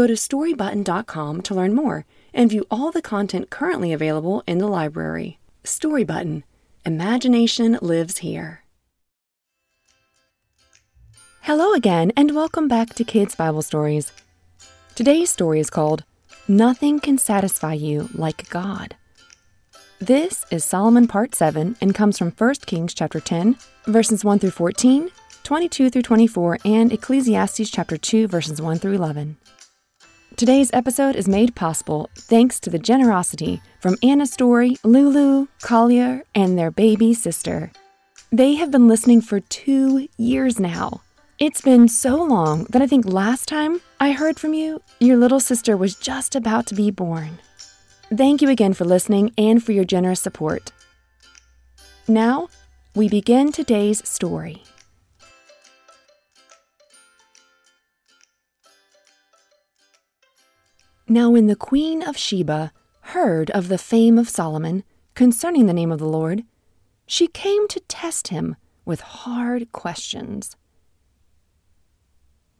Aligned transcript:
Go 0.00 0.06
to 0.06 0.14
storybutton.com 0.14 1.42
to 1.42 1.54
learn 1.54 1.74
more 1.74 2.06
and 2.32 2.48
view 2.48 2.64
all 2.70 2.90
the 2.90 3.02
content 3.02 3.50
currently 3.50 3.92
available 3.92 4.42
in 4.46 4.56
the 4.56 4.66
library. 4.66 5.38
Storybutton 5.62 6.42
Imagination 6.86 7.78
lives 7.82 8.16
here. 8.24 8.64
Hello 11.42 11.74
again, 11.74 12.12
and 12.16 12.34
welcome 12.34 12.66
back 12.66 12.94
to 12.94 13.04
Kids 13.04 13.34
Bible 13.34 13.60
Stories. 13.60 14.10
Today's 14.94 15.28
story 15.28 15.60
is 15.60 15.68
called 15.68 16.04
Nothing 16.48 16.98
Can 16.98 17.18
Satisfy 17.18 17.74
You 17.74 18.08
Like 18.14 18.48
God. 18.48 18.96
This 19.98 20.46
is 20.50 20.64
Solomon 20.64 21.08
Part 21.08 21.34
7 21.34 21.76
and 21.78 21.94
comes 21.94 22.16
from 22.16 22.30
1 22.30 22.54
Kings 22.64 22.94
chapter 22.94 23.20
10, 23.20 23.58
verses 23.84 24.24
1 24.24 24.38
through 24.38 24.52
14, 24.52 25.10
22 25.42 25.90
through 25.90 26.00
24, 26.00 26.58
and 26.64 26.90
Ecclesiastes 26.90 27.68
chapter 27.68 27.98
2, 27.98 28.28
verses 28.28 28.62
1 28.62 28.78
through 28.78 28.94
11. 28.94 29.36
Today's 30.40 30.70
episode 30.72 31.16
is 31.16 31.28
made 31.28 31.54
possible 31.54 32.08
thanks 32.16 32.58
to 32.60 32.70
the 32.70 32.78
generosity 32.78 33.60
from 33.78 33.98
Anna 34.02 34.24
Story, 34.24 34.78
Lulu, 34.82 35.48
Collier, 35.60 36.22
and 36.34 36.58
their 36.58 36.70
baby 36.70 37.12
sister. 37.12 37.70
They 38.32 38.54
have 38.54 38.70
been 38.70 38.88
listening 38.88 39.20
for 39.20 39.40
two 39.40 40.08
years 40.16 40.58
now. 40.58 41.02
It's 41.38 41.60
been 41.60 41.88
so 41.88 42.22
long 42.22 42.64
that 42.70 42.80
I 42.80 42.86
think 42.86 43.04
last 43.04 43.48
time 43.50 43.82
I 44.00 44.12
heard 44.12 44.40
from 44.40 44.54
you, 44.54 44.80
your 44.98 45.18
little 45.18 45.40
sister 45.40 45.76
was 45.76 45.94
just 45.94 46.34
about 46.34 46.64
to 46.68 46.74
be 46.74 46.90
born. 46.90 47.38
Thank 48.08 48.40
you 48.40 48.48
again 48.48 48.72
for 48.72 48.86
listening 48.86 49.34
and 49.36 49.62
for 49.62 49.72
your 49.72 49.84
generous 49.84 50.22
support. 50.22 50.72
Now, 52.08 52.48
we 52.94 53.10
begin 53.10 53.52
today's 53.52 54.08
story. 54.08 54.62
Now, 61.10 61.30
when 61.30 61.48
the 61.48 61.56
Queen 61.56 62.04
of 62.04 62.16
Sheba 62.16 62.70
heard 63.00 63.50
of 63.50 63.66
the 63.66 63.78
fame 63.78 64.16
of 64.16 64.28
Solomon 64.28 64.84
concerning 65.16 65.66
the 65.66 65.72
name 65.72 65.90
of 65.90 65.98
the 65.98 66.06
Lord, 66.06 66.44
she 67.04 67.26
came 67.26 67.66
to 67.66 67.80
test 67.88 68.28
him 68.28 68.54
with 68.84 69.00
hard 69.00 69.72
questions. 69.72 70.56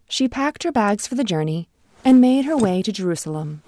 She 0.09 0.27
packed 0.27 0.65
her 0.65 0.73
bags 0.73 1.07
for 1.07 1.15
the 1.15 1.23
journey 1.23 1.69
and 2.05 2.21
made 2.21 2.45
her 2.45 2.57
way 2.57 2.83
to 2.83 2.91
Jerusalem. 2.91 3.63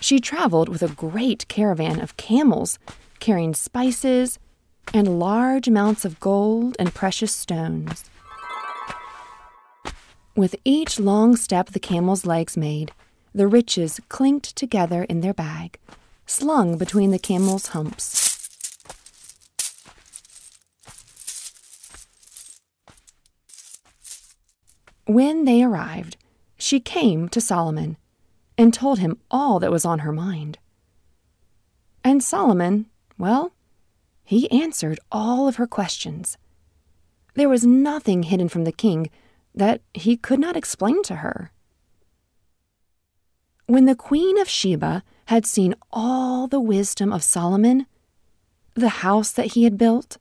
She 0.00 0.18
traveled 0.18 0.68
with 0.68 0.82
a 0.82 0.88
great 0.88 1.46
caravan 1.46 2.00
of 2.00 2.16
camels 2.16 2.80
carrying 3.20 3.54
spices 3.54 4.40
and 4.92 5.20
large 5.20 5.68
amounts 5.68 6.04
of 6.04 6.18
gold 6.18 6.74
and 6.80 6.92
precious 6.92 7.32
stones. 7.32 8.10
With 10.34 10.56
each 10.64 10.98
long 10.98 11.36
step 11.36 11.68
the 11.68 11.78
camel's 11.78 12.24
legs 12.24 12.56
made, 12.56 12.92
the 13.34 13.46
riches 13.46 14.00
clinked 14.08 14.56
together 14.56 15.04
in 15.04 15.20
their 15.20 15.34
bag, 15.34 15.78
slung 16.26 16.78
between 16.78 17.10
the 17.10 17.18
camel's 17.18 17.68
humps. 17.68 18.22
When 25.06 25.44
they 25.44 25.62
arrived, 25.62 26.16
she 26.56 26.80
came 26.80 27.28
to 27.28 27.40
Solomon 27.40 27.98
and 28.56 28.72
told 28.72 29.00
him 29.00 29.18
all 29.30 29.58
that 29.58 29.72
was 29.72 29.84
on 29.84 29.98
her 29.98 30.12
mind. 30.12 30.58
And 32.02 32.22
Solomon, 32.22 32.86
well, 33.18 33.52
he 34.24 34.50
answered 34.50 34.98
all 35.10 35.46
of 35.46 35.56
her 35.56 35.66
questions. 35.66 36.38
There 37.34 37.50
was 37.50 37.66
nothing 37.66 38.22
hidden 38.22 38.48
from 38.48 38.64
the 38.64 38.72
king 38.72 39.10
that 39.54 39.82
he 39.94 40.16
could 40.16 40.38
not 40.38 40.56
explain 40.56 41.02
to 41.04 41.16
her. 41.16 41.52
When 43.66 43.84
the 43.84 43.94
Queen 43.94 44.38
of 44.38 44.48
Sheba 44.48 45.02
had 45.26 45.46
seen 45.46 45.74
all 45.90 46.46
the 46.46 46.60
wisdom 46.60 47.12
of 47.12 47.22
Solomon, 47.22 47.86
the 48.74 48.88
house 48.88 49.32
that 49.32 49.52
he 49.52 49.64
had 49.64 49.78
built, 49.78 50.18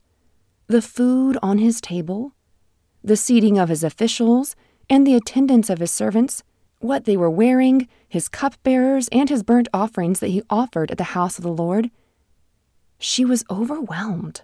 the 0.67 0.81
food 0.81 1.37
on 1.41 1.57
his 1.57 1.81
table, 1.81 2.33
the 3.03 3.17
seating 3.17 3.57
of 3.57 3.69
his 3.69 3.83
officials, 3.83 4.55
and 4.89 5.05
the 5.05 5.15
attendance 5.15 5.69
of 5.69 5.79
his 5.79 5.91
servants, 5.91 6.43
what 6.79 7.05
they 7.05 7.15
were 7.15 7.29
wearing, 7.29 7.87
his 8.07 8.27
cupbearers, 8.27 9.07
and 9.09 9.29
his 9.29 9.43
burnt 9.43 9.67
offerings 9.73 10.19
that 10.19 10.29
he 10.29 10.43
offered 10.49 10.91
at 10.91 10.97
the 10.97 11.15
house 11.15 11.37
of 11.37 11.43
the 11.43 11.51
Lord, 11.51 11.89
she 12.97 13.25
was 13.25 13.43
overwhelmed. 13.49 14.41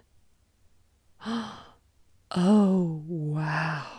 oh, 1.26 3.02
wow. 3.06 3.97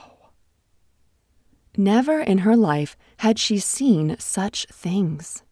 Never 1.79 2.19
in 2.19 2.39
her 2.39 2.57
life 2.57 2.97
had 3.19 3.39
she 3.39 3.57
seen 3.57 4.17
such 4.19 4.65
things. 4.65 5.43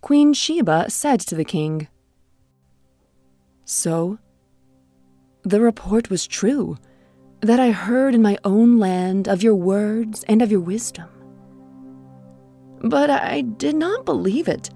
Queen 0.00 0.32
Sheba 0.32 0.90
said 0.90 1.20
to 1.20 1.36
the 1.36 1.44
king, 1.44 1.86
So, 3.64 4.18
the 5.44 5.60
report 5.60 6.10
was 6.10 6.26
true 6.26 6.76
that 7.40 7.60
I 7.60 7.70
heard 7.70 8.16
in 8.16 8.20
my 8.20 8.36
own 8.42 8.80
land 8.80 9.28
of 9.28 9.44
your 9.44 9.54
words 9.54 10.24
and 10.24 10.42
of 10.42 10.50
your 10.50 10.58
wisdom. 10.58 11.08
But 12.80 13.10
I 13.10 13.42
did 13.42 13.76
not 13.76 14.04
believe 14.04 14.48
it 14.48 14.70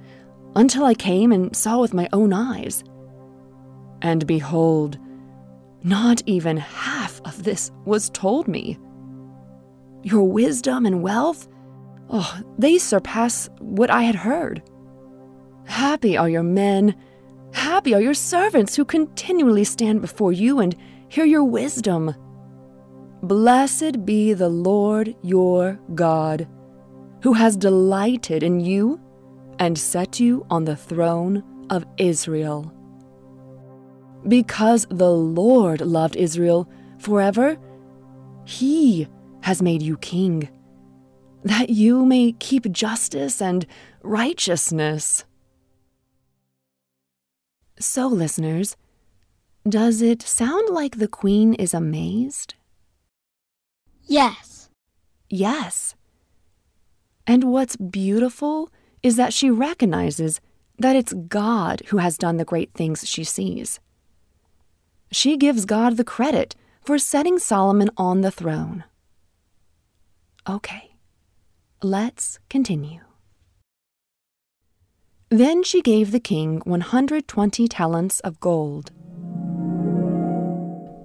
until 0.55 0.85
I 0.85 0.95
came 0.95 1.33
and 1.33 1.57
saw 1.57 1.81
with 1.81 1.93
my 1.93 2.09
own 2.13 2.33
eyes. 2.33 2.85
And 4.01 4.29
behold, 4.29 4.97
not 5.83 6.23
even 6.25 6.57
half 6.57 7.21
of 7.25 7.43
this 7.43 7.73
was 7.85 8.11
told 8.11 8.47
me 8.47 8.79
your 10.07 10.23
wisdom 10.23 10.87
and 10.87 11.03
wealth, 11.03 11.49
oh, 12.11 12.41
they 12.59 12.79
surpass 12.79 13.51
what 13.59 13.91
I 13.91 14.05
had 14.05 14.15
heard. 14.15 14.63
Happy 15.65 16.17
are 16.17 16.29
your 16.29 16.45
men, 16.45 16.95
happy 17.53 17.93
are 17.93 18.01
your 18.01 18.15
servants 18.15 18.77
who 18.77 18.85
continually 18.85 19.65
stand 19.65 20.01
before 20.01 20.33
you 20.33 20.61
and 20.61 20.77
hear 21.09 21.25
your 21.25 21.43
wisdom. 21.43 22.15
Blessed 23.25 24.07
be 24.07 24.33
the 24.33 24.49
Lord 24.49 25.17
your 25.23 25.77
God, 25.97 26.47
who 27.23 27.33
has 27.33 27.57
delighted 27.57 28.45
in 28.45 28.61
you 28.61 29.01
and 29.59 29.77
set 29.77 30.21
you 30.21 30.47
on 30.51 30.67
the 30.67 30.77
throne 30.77 31.43
of 31.69 31.85
Israel. 31.97 32.73
Because 34.29 34.87
the 34.89 35.11
Lord 35.11 35.81
loved 35.81 36.15
Israel 36.15 36.69
forever, 36.99 37.59
he 38.45 39.09
has 39.47 39.63
made 39.63 39.81
you 39.81 39.97
king, 39.99 40.49
that 41.45 41.71
you 41.71 42.05
may 42.05 42.33
keep 42.41 42.69
justice 42.73 43.41
and 43.41 43.65
righteousness. 44.03 45.25
So, 47.79 48.09
listeners, 48.09 48.77
does 49.63 50.03
it 50.03 50.21
sound 50.21 50.71
like 50.71 50.99
the 50.99 51.07
queen 51.07 51.55
is 51.55 51.75
amazed? 51.75 52.55
Yes. 54.03 54.69
Yes. 55.31 55.95
And 57.25 57.45
what's 57.45 57.77
beautiful 57.77 58.69
is 59.05 59.15
that 59.15 59.33
she 59.33 59.49
recognizes 59.49 60.41
that 60.81 60.97
it's 60.97 61.13
God 61.13 61.83
who 61.87 61.99
has 61.99 62.19
done 62.19 62.39
the 62.39 62.45
great 62.45 62.73
things 62.73 63.07
she 63.07 63.23
sees. 63.23 63.79
She 65.13 65.37
gives 65.37 65.67
God 65.67 65.99
the 65.99 66.11
credit 66.17 66.57
for 66.83 66.99
setting 66.99 67.39
Solomon 67.39 67.91
on 67.97 68.23
the 68.23 68.33
throne. 68.33 68.83
Okay, 70.49 70.95
let's 71.83 72.39
continue. 72.49 73.01
Then 75.29 75.65
she 75.65 75.83
gave 75.83 76.13
the 76.13 76.21
king 76.21 76.61
120 76.65 77.67
talents 77.67 78.21
of 78.21 78.39
gold. 78.39 78.93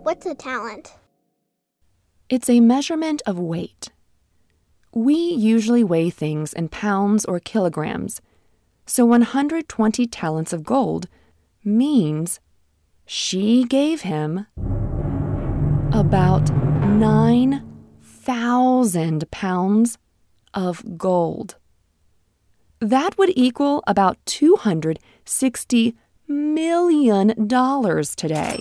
What's 0.04 0.28
a 0.28 0.36
talent? 0.36 0.94
It's 2.30 2.52
a 2.52 2.60
measurement 2.60 3.24
of 3.26 3.40
weight. 3.40 3.90
We 4.94 5.16
usually 5.16 5.84
weigh 5.84 6.12
things 6.12 6.54
in 6.54 6.70
pounds 6.70 7.26
or 7.26 7.40
kilograms, 7.40 8.22
so 8.86 9.06
120 9.06 10.06
talents 10.06 10.54
of 10.54 10.64
gold 10.64 11.08
means 11.64 12.40
she 13.08 13.64
gave 13.64 14.02
him 14.02 14.46
about 15.92 16.48
9,000 18.28 19.30
pounds 19.32 19.98
of 20.54 20.98
gold. 20.98 21.56
That 22.80 23.18
would 23.18 23.32
equal 23.36 23.84
about 23.88 24.18
$260 24.26 25.96
million 26.28 27.48
today. 28.16 28.60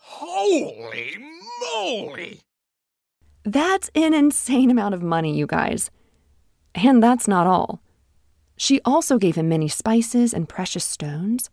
Holy 0.00 1.16
moly! 1.60 2.40
That's 3.44 3.90
an 3.94 4.14
insane 4.14 4.70
amount 4.70 4.94
of 4.94 5.02
money, 5.02 5.36
you 5.36 5.46
guys. 5.46 5.90
And 6.74 7.02
that's 7.02 7.28
not 7.28 7.46
all. 7.46 7.80
She 8.56 8.80
also 8.84 9.18
gave 9.18 9.36
him 9.36 9.48
many 9.48 9.68
spices 9.68 10.34
and 10.34 10.48
precious 10.48 10.84
stones. 10.84 11.50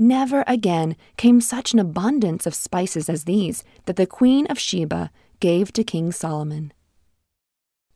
Never 0.00 0.44
again 0.46 0.96
came 1.18 1.42
such 1.42 1.74
an 1.74 1.78
abundance 1.78 2.46
of 2.46 2.54
spices 2.54 3.10
as 3.10 3.24
these 3.24 3.62
that 3.84 3.96
the 3.96 4.06
Queen 4.06 4.46
of 4.46 4.58
Sheba 4.58 5.10
gave 5.40 5.74
to 5.74 5.84
King 5.84 6.10
Solomon. 6.10 6.72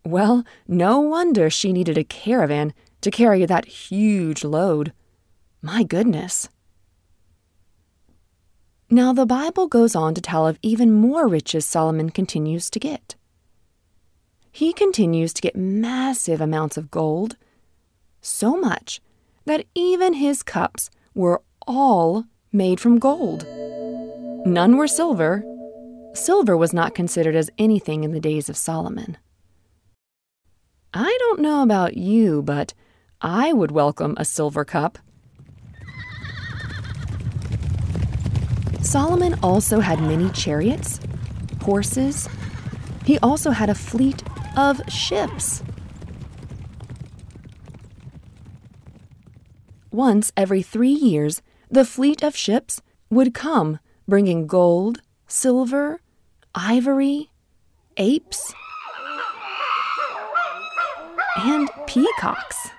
Well, 0.04 0.44
no 0.68 1.00
wonder 1.00 1.48
she 1.48 1.72
needed 1.72 1.96
a 1.96 2.04
caravan 2.04 2.74
to 3.00 3.10
carry 3.10 3.46
that 3.46 3.64
huge 3.64 4.44
load. 4.44 4.92
My 5.62 5.82
goodness. 5.82 6.50
Now, 8.90 9.14
the 9.14 9.24
Bible 9.24 9.66
goes 9.66 9.96
on 9.96 10.12
to 10.12 10.20
tell 10.20 10.46
of 10.46 10.58
even 10.60 10.92
more 10.92 11.26
riches 11.26 11.64
Solomon 11.64 12.10
continues 12.10 12.68
to 12.68 12.78
get. 12.78 13.14
He 14.52 14.74
continues 14.74 15.32
to 15.32 15.40
get 15.40 15.56
massive 15.56 16.42
amounts 16.42 16.76
of 16.76 16.90
gold, 16.90 17.38
so 18.20 18.58
much 18.58 19.00
that 19.46 19.64
even 19.74 20.12
his 20.12 20.42
cups 20.42 20.90
were 21.14 21.40
all 21.66 22.24
made 22.52 22.80
from 22.80 22.98
gold. 22.98 23.46
None 24.46 24.76
were 24.76 24.86
silver. 24.86 25.44
Silver 26.14 26.56
was 26.56 26.72
not 26.72 26.94
considered 26.94 27.34
as 27.34 27.50
anything 27.58 28.04
in 28.04 28.12
the 28.12 28.20
days 28.20 28.48
of 28.48 28.56
Solomon. 28.56 29.16
I 30.92 31.16
don't 31.20 31.40
know 31.40 31.62
about 31.62 31.96
you, 31.96 32.42
but 32.42 32.74
I 33.20 33.52
would 33.52 33.70
welcome 33.70 34.14
a 34.16 34.24
silver 34.24 34.64
cup. 34.64 34.98
Solomon 38.82 39.36
also 39.42 39.80
had 39.80 40.00
many 40.00 40.30
chariots, 40.30 41.00
horses. 41.62 42.28
He 43.04 43.18
also 43.18 43.50
had 43.50 43.68
a 43.68 43.74
fleet 43.74 44.22
of 44.56 44.80
ships. 44.88 45.64
Once 49.90 50.32
every 50.36 50.62
three 50.62 50.92
years, 50.92 51.42
the 51.74 51.84
fleet 51.84 52.22
of 52.22 52.36
ships 52.36 52.80
would 53.10 53.34
come 53.34 53.80
bringing 54.06 54.46
gold, 54.46 55.00
silver, 55.26 56.00
ivory, 56.54 57.30
apes, 57.96 58.54
and 61.36 61.68
peacocks. 61.86 62.70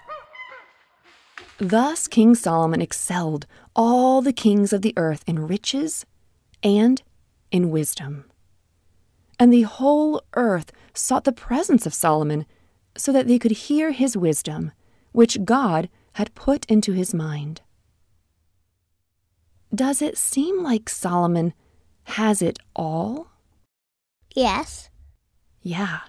Thus 1.57 2.07
King 2.07 2.35
Solomon 2.35 2.81
excelled 2.81 3.45
all 3.75 4.21
the 4.21 4.33
kings 4.33 4.71
of 4.71 4.81
the 4.81 4.93
earth 4.95 5.23
in 5.27 5.45
riches 5.45 6.05
and 6.63 7.01
in 7.51 7.69
wisdom. 7.69 8.25
And 9.37 9.51
the 9.51 9.63
whole 9.63 10.21
earth 10.35 10.71
sought 10.93 11.25
the 11.25 11.33
presence 11.33 11.85
of 11.85 11.93
Solomon 11.93 12.45
so 12.95 13.11
that 13.11 13.27
they 13.27 13.39
could 13.39 13.51
hear 13.51 13.91
his 13.91 14.15
wisdom, 14.15 14.71
which 15.11 15.43
God 15.43 15.89
had 16.13 16.33
put 16.33 16.65
into 16.67 16.93
his 16.93 17.13
mind. 17.13 17.61
Does 19.75 20.01
it 20.01 20.17
seem 20.17 20.63
like 20.63 20.89
Solomon 20.89 21.53
has 22.03 22.41
it 22.41 22.59
all? 22.75 23.27
Yes. 24.33 24.89
Yeah. 25.61 25.99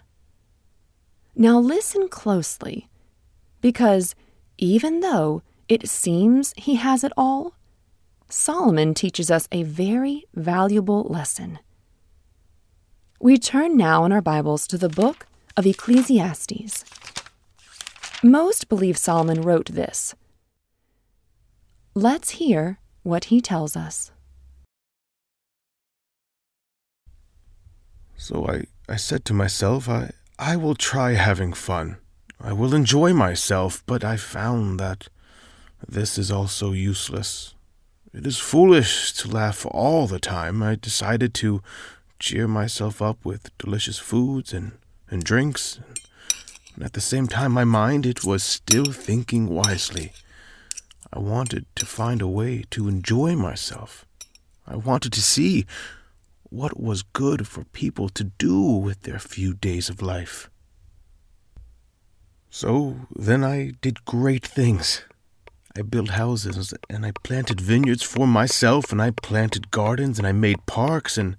Now 1.35 1.59
listen 1.59 2.09
closely, 2.09 2.89
because 3.61 4.15
even 4.57 5.01
though 5.01 5.43
it 5.69 5.89
seems 5.89 6.55
he 6.57 6.77
has 6.77 7.03
it 7.03 7.13
all, 7.17 7.57
Solomon 8.29 8.95
teaches 8.95 9.33
us 9.33 9.49
a 9.51 9.65
very 9.65 10.25
valuable 10.35 11.03
lesson. 11.03 11.59
We 13.21 13.37
turn 13.37 13.77
now 13.77 14.05
in 14.05 14.12
our 14.12 14.23
Bibles 14.23 14.69
to 14.69 14.79
the 14.79 14.89
book 14.89 15.27
of 15.57 15.67
Ecclesiastes. 15.67 16.85
Most 18.23 18.69
believe 18.69 18.97
Solomon 18.97 19.43
wrote 19.43 19.67
this. 19.73 20.15
Let's 21.95 22.31
hear 22.31 22.79
what 23.06 23.26
he 23.26 23.41
tells 23.41 23.76
us. 23.76 24.11
So 28.17 28.47
I, 28.49 28.64
I 28.88 28.97
said 28.97 29.25
to 29.26 29.35
myself, 29.35 29.88
I, 29.88 30.11
I 30.38 30.56
will 30.56 30.75
try 30.75 31.12
having 31.12 31.53
fun. 31.53 31.99
I 32.41 32.53
will 32.53 32.75
enjoy 32.75 33.12
myself, 33.12 33.82
but 33.87 34.03
I 34.03 34.17
found 34.17 34.81
that 34.81 35.06
this 35.87 36.19
is 36.19 36.32
also 36.32 36.73
useless. 36.73 37.55
It 38.12 38.26
is 38.26 38.38
foolish 38.38 39.12
to 39.19 39.29
laugh 39.29 39.64
all 39.70 40.09
the 40.09 40.19
time. 40.19 40.62
I 40.62 40.75
decided 40.75 41.32
to 41.35 41.62
cheer 42.19 42.49
myself 42.49 43.00
up 43.00 43.25
with 43.25 43.56
delicious 43.59 43.99
foods 43.99 44.52
and, 44.52 44.73
and 45.11 45.23
drinks, 45.23 45.79
and 46.75 46.82
at 46.82 46.94
the 46.94 47.00
same 47.00 47.29
time 47.29 47.52
my 47.52 47.64
mind 47.64 48.05
it 48.05 48.25
was 48.25 48.43
still 48.43 48.87
thinking 48.87 49.47
wisely. 49.47 50.12
I 51.12 51.19
wanted 51.19 51.67
to 51.76 51.87
find 51.87 52.20
a 52.20 52.26
way 52.26 52.64
to 52.70 52.88
enjoy 52.88 53.37
myself. 53.37 54.05
I 54.67 54.76
wanted 54.76 55.12
to 55.12 55.23
see 55.23 55.67
what 56.50 56.81
was 56.81 57.03
good 57.03 57.47
for 57.47 57.64
people 57.64 58.08
to 58.11 58.25
do 58.25 58.61
with 58.61 59.03
their 59.03 59.19
few 59.19 59.55
days 59.55 59.88
of 59.88 60.03
life. 60.03 60.50
So 62.50 63.00
then 63.14 63.44
I 63.44 63.73
did 63.81 64.05
great 64.05 64.47
things. 64.47 65.03
I 65.76 65.82
built 65.82 66.11
houses 66.11 66.73
and 66.88 67.05
I 67.05 67.12
planted 67.23 67.61
vineyards 67.61 68.02
for 68.02 68.26
myself 68.26 68.93
and 68.93 69.02
I 69.02 69.11
planted 69.11 69.70
gardens 69.70 70.19
and 70.19 70.26
I 70.26 70.32
made 70.32 70.64
parks 70.67 71.19
and 71.19 71.37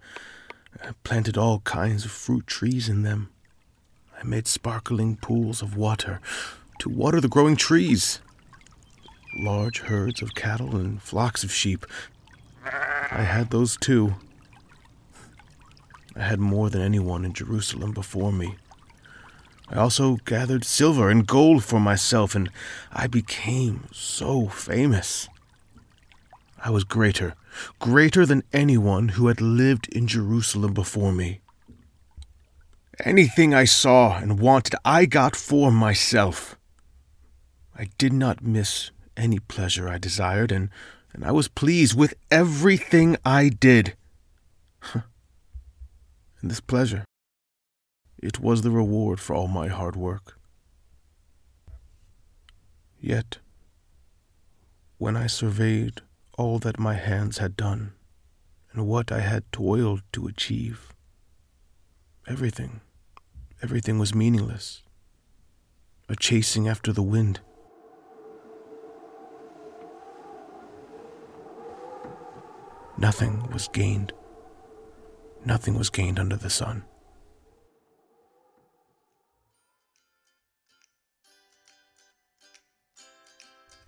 I 0.83 0.91
planted 1.03 1.37
all 1.37 1.59
kinds 1.61 2.05
of 2.05 2.11
fruit 2.11 2.45
trees 2.45 2.87
in 2.87 3.01
them. 3.01 3.31
I 4.19 4.23
made 4.23 4.47
sparkling 4.47 5.17
pools 5.17 5.61
of 5.61 5.75
water 5.75 6.21
to 6.79 6.89
water 6.89 7.19
the 7.19 7.27
growing 7.27 7.55
trees 7.55 8.19
large 9.37 9.79
herds 9.79 10.21
of 10.21 10.35
cattle 10.35 10.75
and 10.75 11.01
flocks 11.01 11.43
of 11.43 11.51
sheep. 11.51 11.85
I 12.63 13.23
had 13.23 13.49
those 13.49 13.77
too. 13.77 14.15
I 16.15 16.23
had 16.23 16.39
more 16.39 16.69
than 16.69 16.81
anyone 16.81 17.23
in 17.23 17.33
Jerusalem 17.33 17.91
before 17.91 18.31
me. 18.31 18.56
I 19.69 19.75
also 19.75 20.17
gathered 20.25 20.63
silver 20.63 21.09
and 21.09 21.27
gold 21.27 21.63
for 21.63 21.79
myself, 21.79 22.35
and 22.35 22.49
I 22.91 23.07
became 23.07 23.87
so 23.91 24.47
famous. 24.47 25.27
I 26.63 26.69
was 26.69 26.83
greater, 26.83 27.35
greater 27.79 28.25
than 28.25 28.44
anyone 28.51 29.09
who 29.09 29.27
had 29.27 29.41
lived 29.41 29.87
in 29.89 30.07
Jerusalem 30.07 30.73
before 30.73 31.11
me. 31.11 31.41
Anything 33.03 33.53
I 33.53 33.65
saw 33.65 34.17
and 34.17 34.39
wanted, 34.39 34.75
I 34.83 35.06
got 35.06 35.35
for 35.35 35.71
myself. 35.71 36.57
I 37.77 37.89
did 37.99 38.13
not 38.13 38.41
miss 38.41 38.89
any 39.18 39.40
pleasure 39.40 39.90
I 39.90 39.97
desired, 39.97 40.52
and, 40.52 40.69
and 41.14 41.26
I 41.26 41.31
was 41.31 41.47
pleased 41.47 41.97
with 41.97 42.14
everything 42.31 43.18
I 43.26 43.50
did. 43.50 43.95
and 44.94 45.04
this 46.42 46.62
pleasure, 46.62 47.04
it 48.18 48.40
was 48.40 48.62
the 48.62 48.71
reward 48.71 49.19
for 49.19 49.36
all 49.36 49.47
my 49.47 49.68
hard 49.68 49.95
work. 49.95 50.40
Yet, 53.00 53.38
when 54.97 55.16
I 55.16 55.28
surveyed 55.28 56.02
all 56.38 56.59
that 56.59 56.80
my 56.80 56.95
hands 56.95 57.38
had 57.38 57.56
done, 57.56 57.94
and 58.71 58.88
what 58.88 59.12
I 59.12 59.21
had 59.21 59.52
toiled 59.52 60.02
to 60.14 60.28
achieve, 60.28 60.94
everything, 62.28 62.81
everything 63.62 63.97
was 64.00 64.14
meaningless, 64.14 64.83
a 66.09 66.16
chasing 66.16 66.68
after 66.68 66.92
the 66.92 67.04
wind. 67.04 67.40
Nothing 72.97 73.47
was 73.51 73.68
gained. 73.68 74.11
Nothing 75.45 75.77
was 75.77 75.89
gained 75.89 76.19
under 76.19 76.35
the 76.35 76.49
sun. 76.49 76.83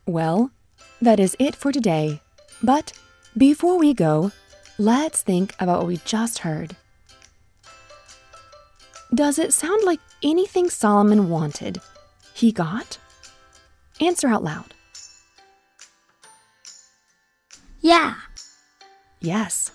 Well, 0.05 0.51
that 1.01 1.19
is 1.19 1.35
it 1.39 1.55
for 1.55 1.71
today. 1.71 2.21
But 2.61 2.93
before 3.37 3.77
we 3.77 3.93
go, 3.93 4.31
let's 4.77 5.21
think 5.21 5.55
about 5.59 5.79
what 5.79 5.87
we 5.87 5.97
just 6.05 6.39
heard. 6.39 6.75
Does 9.13 9.39
it 9.39 9.53
sound 9.53 9.83
like 9.85 9.99
anything 10.21 10.69
Solomon 10.69 11.29
wanted, 11.29 11.81
he 12.35 12.51
got? 12.51 12.99
Answer 13.99 14.27
out 14.27 14.43
loud. 14.43 14.73
Yeah. 17.81 18.15
Yes. 19.21 19.71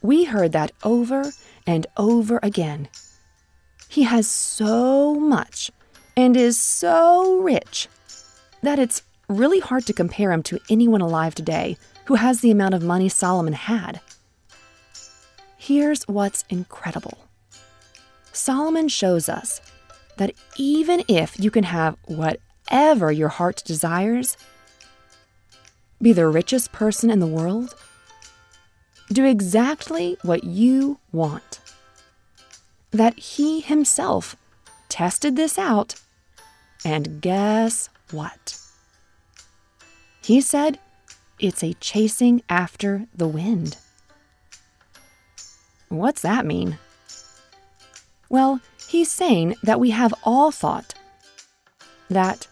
We 0.00 0.24
heard 0.24 0.52
that 0.52 0.72
over 0.82 1.32
and 1.66 1.86
over 1.96 2.40
again. 2.42 2.88
He 3.88 4.04
has 4.04 4.26
so 4.28 5.14
much 5.14 5.70
and 6.16 6.36
is 6.36 6.60
so 6.60 7.38
rich 7.40 7.88
that 8.62 8.78
it's 8.78 9.02
really 9.28 9.60
hard 9.60 9.86
to 9.86 9.92
compare 9.92 10.32
him 10.32 10.42
to 10.44 10.58
anyone 10.70 11.00
alive 11.00 11.34
today 11.34 11.76
who 12.06 12.14
has 12.14 12.40
the 12.40 12.50
amount 12.50 12.74
of 12.74 12.82
money 12.82 13.08
Solomon 13.08 13.52
had. 13.52 14.00
Here's 15.56 16.02
what's 16.08 16.44
incredible 16.48 17.18
Solomon 18.32 18.88
shows 18.88 19.28
us 19.28 19.60
that 20.16 20.32
even 20.56 21.04
if 21.08 21.38
you 21.38 21.50
can 21.50 21.64
have 21.64 21.96
whatever 22.06 23.12
your 23.12 23.28
heart 23.28 23.62
desires, 23.64 24.36
be 26.00 26.12
the 26.12 26.26
richest 26.26 26.72
person 26.72 27.10
in 27.10 27.20
the 27.20 27.26
world, 27.26 27.74
do 29.10 29.24
exactly 29.24 30.16
what 30.22 30.44
you 30.44 30.98
want, 31.12 31.60
that 32.90 33.18
he 33.18 33.60
himself 33.60 34.36
tested 34.88 35.36
this 35.36 35.58
out, 35.58 35.94
and 36.84 37.20
guess 37.20 37.88
what? 38.10 38.58
He 40.22 40.40
said 40.40 40.78
it's 41.38 41.64
a 41.64 41.74
chasing 41.74 42.42
after 42.48 43.06
the 43.14 43.26
wind. 43.26 43.76
What's 45.88 46.22
that 46.22 46.46
mean? 46.46 46.78
Well, 48.28 48.60
he's 48.88 49.10
saying 49.10 49.56
that 49.62 49.80
we 49.80 49.90
have 49.90 50.14
all 50.24 50.50
thought 50.50 50.94
that 52.08 52.46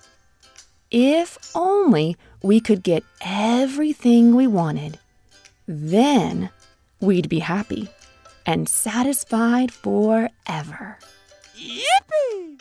if 0.90 1.38
only 1.54 2.16
we 2.42 2.60
could 2.60 2.82
get 2.82 3.04
everything 3.20 4.34
we 4.34 4.46
wanted, 4.46 4.98
then 5.72 6.50
we'd 7.00 7.28
be 7.28 7.38
happy 7.38 7.88
and 8.44 8.68
satisfied 8.68 9.70
forever. 9.70 10.98
Yippee! 11.56 12.60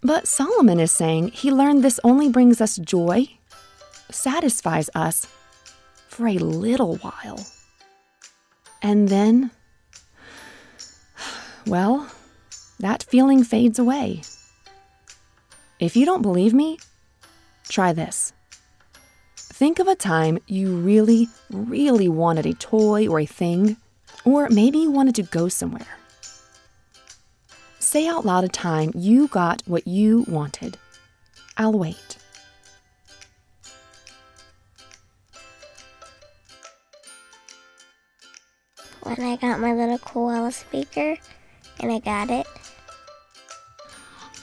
But 0.00 0.28
Solomon 0.28 0.78
is 0.78 0.92
saying 0.92 1.28
he 1.28 1.50
learned 1.50 1.82
this 1.82 1.98
only 2.04 2.28
brings 2.28 2.60
us 2.60 2.76
joy, 2.76 3.26
satisfies 4.10 4.88
us 4.94 5.26
for 6.06 6.28
a 6.28 6.38
little 6.38 6.98
while. 6.98 7.44
And 8.80 9.08
then, 9.08 9.50
well, 11.66 12.08
that 12.78 13.02
feeling 13.02 13.42
fades 13.42 13.80
away. 13.80 14.22
If 15.80 15.96
you 15.96 16.06
don't 16.06 16.22
believe 16.22 16.54
me, 16.54 16.78
try 17.68 17.92
this. 17.92 18.32
Think 19.64 19.78
of 19.78 19.88
a 19.88 19.94
time 19.94 20.38
you 20.46 20.76
really, 20.76 21.26
really 21.50 22.06
wanted 22.06 22.44
a 22.44 22.52
toy 22.52 23.08
or 23.08 23.18
a 23.18 23.24
thing, 23.24 23.78
or 24.22 24.50
maybe 24.50 24.76
you 24.76 24.90
wanted 24.90 25.14
to 25.14 25.22
go 25.22 25.48
somewhere. 25.48 25.96
Say 27.78 28.06
out 28.06 28.26
loud 28.26 28.44
a 28.44 28.48
time 28.48 28.92
you 28.94 29.26
got 29.26 29.62
what 29.64 29.88
you 29.88 30.26
wanted. 30.28 30.76
I'll 31.56 31.72
wait. 31.72 32.18
When 39.02 39.18
I 39.18 39.36
got 39.36 39.60
my 39.60 39.72
little 39.72 39.96
koala 39.96 40.52
speaker 40.52 41.16
and 41.80 41.90
I 41.90 42.00
got 42.00 42.28
it, 42.28 42.46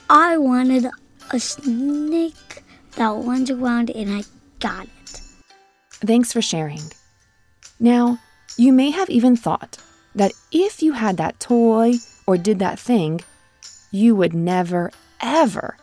I 0.09 0.39
wanted 0.39 0.87
a 1.29 1.39
snake 1.39 2.63
that 2.95 3.09
runs 3.09 3.51
around 3.51 3.91
and 3.91 4.09
I 4.11 4.23
got 4.59 4.85
it. 4.85 5.00
Thanks 6.05 6.33
for 6.33 6.41
sharing. 6.41 6.81
Now, 7.79 8.19
you 8.57 8.73
may 8.73 8.91
have 8.91 9.09
even 9.09 9.35
thought 9.35 9.77
that 10.15 10.33
if 10.51 10.81
you 10.81 10.93
had 10.93 11.17
that 11.17 11.39
toy 11.39 11.93
or 12.27 12.37
did 12.37 12.59
that 12.59 12.79
thing, 12.79 13.21
you 13.91 14.15
would 14.15 14.33
never, 14.33 14.91
ever 15.21 15.77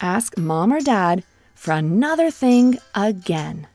ask 0.00 0.38
mom 0.38 0.72
or 0.72 0.80
dad 0.80 1.24
for 1.54 1.72
another 1.72 2.30
thing 2.30 2.78
again. 2.94 3.66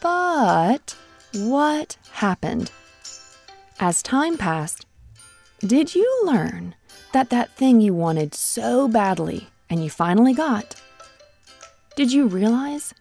But 0.00 0.96
what 1.34 1.96
happened? 2.12 2.70
As 3.80 4.02
time 4.02 4.36
passed, 4.36 4.86
did 5.60 5.94
you 5.94 6.22
learn 6.24 6.74
that 7.12 7.30
that 7.30 7.50
thing 7.50 7.80
you 7.80 7.94
wanted 7.94 8.34
so 8.34 8.88
badly 8.88 9.48
and 9.70 9.82
you 9.82 9.90
finally 9.90 10.34
got? 10.34 10.80
Did 11.96 12.12
you 12.12 12.26
realize 12.26 12.94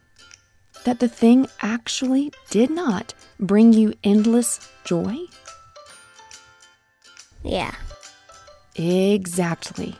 that 0.83 0.99
the 0.99 1.07
thing 1.07 1.47
actually 1.61 2.31
did 2.49 2.69
not 2.69 3.13
bring 3.39 3.73
you 3.73 3.93
endless 4.03 4.69
joy? 4.83 5.17
yeah. 7.43 7.73
Exactly. 8.75 9.95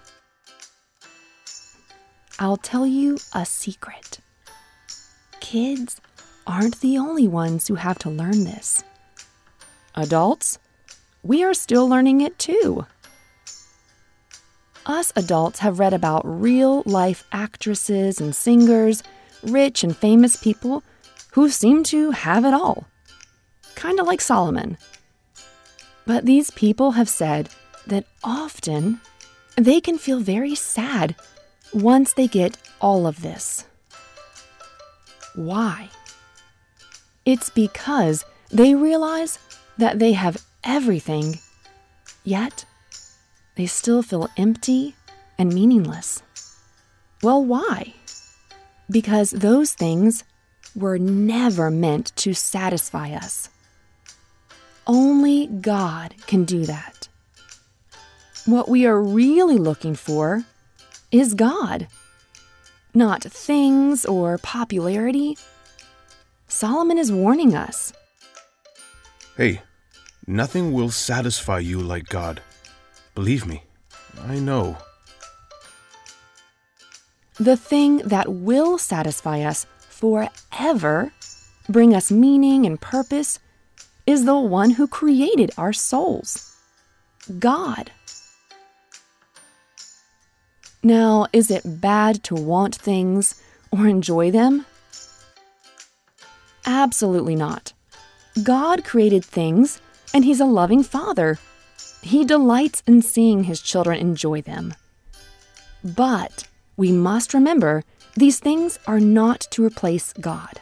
I'll 2.40 2.58
tell 2.58 2.88
you 2.88 3.18
a 3.34 3.46
secret. 3.46 4.20
Kids 5.40 6.00
aren't 6.48 6.80
the 6.80 6.98
only 6.98 7.28
ones 7.28 7.68
who 7.68 7.76
have 7.76 8.00
to 8.00 8.10
learn 8.10 8.46
this. 8.46 8.84
Adults, 9.94 10.58
we 11.22 11.44
are 11.44 11.54
still 11.54 11.88
learning 11.88 12.22
it 12.22 12.40
too. 12.40 12.86
Us 14.86 15.14
adults 15.16 15.60
have 15.60 15.80
read 15.80 15.94
about 15.94 16.22
real 16.26 16.82
life 16.86 17.24
actresses 17.32 18.20
and 18.20 18.36
singers, 18.36 19.04
rich 19.44 19.84
and 19.84 19.96
famous 19.96 20.36
people 20.36 20.84
who 21.34 21.50
seem 21.50 21.84
to 21.86 22.12
have 22.12 22.46
it 22.46 22.54
all. 22.54 22.88
Kind 23.76 24.00
of 24.00 24.08
like 24.08 24.22
Solomon. 24.22 24.78
But 26.06 26.26
these 26.26 26.52
people 26.52 26.92
have 26.92 27.10
said 27.10 27.50
that 27.88 28.06
often 28.24 29.00
they 29.56 29.82
can 29.82 29.98
feel 29.98 30.20
very 30.20 30.56
sad 30.56 31.16
once 31.74 32.14
they 32.14 32.28
get 32.28 32.58
all 32.80 33.08
of 33.08 33.22
this. 33.22 33.66
Why? 35.36 35.90
It's 37.26 37.50
because 37.50 38.26
they 38.50 38.76
realize 38.76 39.40
that 39.78 40.00
they 40.00 40.12
have 40.14 40.44
everything, 40.64 41.40
yet 42.24 42.66
they 43.56 43.66
still 43.66 44.04
feel 44.04 44.30
empty 44.38 44.96
and 45.38 45.54
meaningless. 45.54 46.24
Well, 47.24 47.46
why? 47.46 47.94
Because 48.92 49.32
those 49.32 49.74
things 49.74 50.26
were 50.76 51.00
never 51.00 51.72
meant 51.72 52.16
to 52.18 52.34
satisfy 52.34 53.14
us. 53.14 53.50
Only 54.86 55.48
God 55.48 56.16
can 56.28 56.44
do 56.44 56.66
that. 56.66 57.08
What 58.46 58.68
we 58.68 58.86
are 58.86 59.02
really 59.02 59.58
looking 59.58 59.96
for 59.96 60.44
is 61.12 61.36
God, 61.36 61.88
not 62.94 63.24
things 63.24 64.06
or 64.06 64.38
popularity. 64.40 65.38
Solomon 66.48 66.98
is 66.98 67.12
warning 67.12 67.56
us. 67.56 67.94
Hey, 69.38 69.62
nothing 70.28 70.74
will 70.74 70.90
satisfy 70.90 71.60
you 71.60 71.80
like 71.80 72.10
God. 72.10 72.42
Believe 73.16 73.46
me, 73.46 73.64
I 74.28 74.40
know. 74.40 74.78
The 77.42 77.58
thing 77.58 77.98
that 78.06 78.32
will 78.32 78.78
satisfy 78.78 79.42
us 79.42 79.66
forever, 79.90 81.12
bring 81.68 81.96
us 81.96 82.12
meaning 82.12 82.68
and 82.68 82.80
purpose, 82.80 83.40
is 84.06 84.26
the 84.26 84.38
one 84.38 84.70
who 84.70 84.86
created 84.86 85.50
our 85.58 85.74
souls 85.74 86.56
God. 87.40 87.90
Now, 90.84 91.26
is 91.34 91.50
it 91.50 91.82
bad 91.82 92.24
to 92.26 92.36
want 92.36 92.76
things 92.76 93.42
or 93.72 93.88
enjoy 93.88 94.30
them? 94.30 94.68
Absolutely 96.68 97.36
not. 97.36 97.74
God 98.44 98.84
created 98.86 99.26
things, 99.26 99.82
and 100.14 100.24
He's 100.24 100.42
a 100.42 100.46
loving 100.46 100.84
Father. 100.84 101.40
He 102.04 102.24
delights 102.24 102.84
in 102.86 103.02
seeing 103.02 103.46
His 103.46 103.62
children 103.62 103.98
enjoy 103.98 104.44
them. 104.44 104.76
But 105.84 106.48
we 106.78 106.92
must 106.92 107.34
remember 107.34 107.84
these 108.16 108.40
things 108.40 108.80
are 108.88 109.00
not 109.00 109.42
to 109.52 109.64
replace 109.64 110.14
God. 110.14 110.60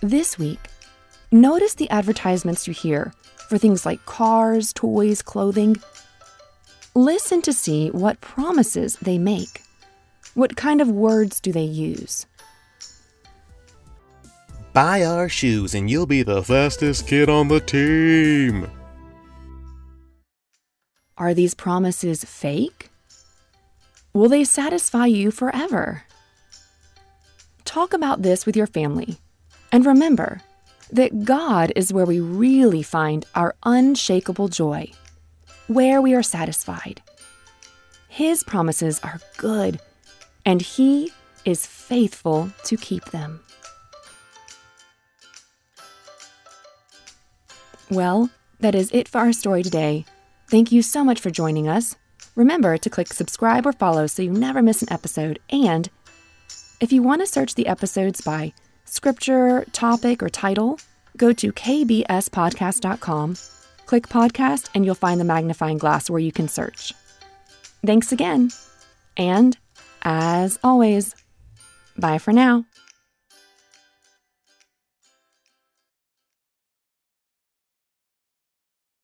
This 0.00 0.38
week, 0.38 0.60
notice 1.32 1.74
the 1.74 1.90
advertisements 1.90 2.68
you 2.68 2.74
hear 2.74 3.12
for 3.48 3.58
things 3.58 3.84
like 3.84 4.04
cars, 4.06 4.72
toys, 4.72 5.22
clothing. 5.22 5.76
Listen 6.94 7.42
to 7.42 7.52
see 7.52 7.90
what 7.90 8.20
promises 8.20 8.96
they 8.96 9.18
make. 9.18 9.62
What 10.34 10.56
kind 10.56 10.80
of 10.80 10.88
words 10.90 11.40
do 11.40 11.50
they 11.50 11.64
use? 11.64 12.26
Buy 14.72 15.04
our 15.04 15.28
shoes 15.28 15.74
and 15.74 15.90
you'll 15.90 16.06
be 16.06 16.22
the 16.22 16.42
fastest 16.42 17.08
kid 17.08 17.28
on 17.28 17.48
the 17.48 17.58
team. 17.58 18.70
Are 21.16 21.34
these 21.34 21.54
promises 21.54 22.22
fake? 22.22 22.87
Will 24.18 24.28
they 24.28 24.42
satisfy 24.42 25.06
you 25.06 25.30
forever? 25.30 26.02
Talk 27.64 27.92
about 27.92 28.22
this 28.22 28.46
with 28.46 28.56
your 28.56 28.66
family. 28.66 29.18
And 29.70 29.86
remember 29.86 30.40
that 30.90 31.24
God 31.24 31.72
is 31.76 31.92
where 31.92 32.04
we 32.04 32.18
really 32.18 32.82
find 32.82 33.24
our 33.36 33.54
unshakable 33.62 34.48
joy, 34.48 34.90
where 35.68 36.02
we 36.02 36.16
are 36.16 36.24
satisfied. 36.24 37.00
His 38.08 38.42
promises 38.42 38.98
are 39.04 39.20
good, 39.36 39.78
and 40.44 40.62
He 40.62 41.12
is 41.44 41.64
faithful 41.64 42.50
to 42.64 42.76
keep 42.76 43.04
them. 43.12 43.38
Well, 47.88 48.30
that 48.58 48.74
is 48.74 48.90
it 48.92 49.06
for 49.06 49.18
our 49.18 49.32
story 49.32 49.62
today. 49.62 50.06
Thank 50.50 50.72
you 50.72 50.82
so 50.82 51.04
much 51.04 51.20
for 51.20 51.30
joining 51.30 51.68
us. 51.68 51.94
Remember 52.38 52.78
to 52.78 52.88
click 52.88 53.08
subscribe 53.08 53.66
or 53.66 53.72
follow 53.72 54.06
so 54.06 54.22
you 54.22 54.30
never 54.30 54.62
miss 54.62 54.80
an 54.80 54.92
episode. 54.92 55.40
And 55.50 55.90
if 56.80 56.92
you 56.92 57.02
want 57.02 57.20
to 57.20 57.26
search 57.26 57.56
the 57.56 57.66
episodes 57.66 58.20
by 58.20 58.52
scripture, 58.84 59.66
topic, 59.72 60.22
or 60.22 60.28
title, 60.28 60.78
go 61.16 61.32
to 61.32 61.52
kbspodcast.com, 61.52 63.36
click 63.86 64.06
podcast, 64.06 64.68
and 64.72 64.86
you'll 64.86 64.94
find 64.94 65.20
the 65.20 65.24
magnifying 65.24 65.78
glass 65.78 66.08
where 66.08 66.20
you 66.20 66.30
can 66.30 66.46
search. 66.46 66.92
Thanks 67.84 68.12
again. 68.12 68.52
And 69.16 69.58
as 70.02 70.60
always, 70.62 71.16
bye 71.96 72.18
for 72.18 72.32
now. 72.32 72.66